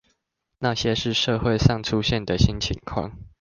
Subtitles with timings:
[0.57, 3.11] 那些是社會上出現的新情況？